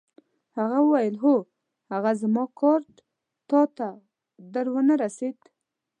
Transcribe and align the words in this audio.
هغه 0.57 0.77
وویل: 0.83 1.15
هو، 1.23 1.35
هغه 1.91 2.11
زما 2.21 2.43
کارډ 2.59 2.93
تا 3.49 3.61
ته 3.77 3.87
در 4.53 4.65
ونه 4.73 4.95
رسید؟ 5.03 5.39